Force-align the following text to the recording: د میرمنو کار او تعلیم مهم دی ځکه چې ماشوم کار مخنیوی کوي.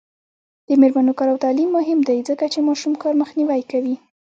د 0.67 0.69
میرمنو 0.81 1.17
کار 1.17 1.27
او 1.31 1.37
تعلیم 1.45 1.69
مهم 1.77 1.99
دی 2.07 2.17
ځکه 2.29 2.45
چې 2.53 2.59
ماشوم 2.67 2.93
کار 3.03 3.13
مخنیوی 3.21 3.61
کوي. 3.71 3.95